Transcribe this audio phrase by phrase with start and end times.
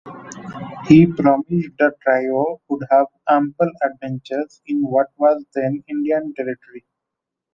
[0.87, 6.87] He promised the trio would have ample adventures in what was then Indian Territory.